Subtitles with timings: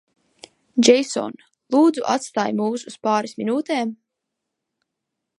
[0.85, 1.35] Džeison,
[1.75, 3.93] lūdzu atstāj mūs uz pāris minūtēm?